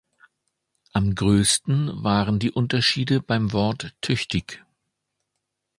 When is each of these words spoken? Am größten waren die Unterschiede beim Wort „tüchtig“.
Am 0.93 1.13
größten 1.13 2.03
waren 2.03 2.39
die 2.39 2.49
Unterschiede 2.49 3.21
beim 3.21 3.53
Wort 3.53 3.93
„tüchtig“. 4.01 4.65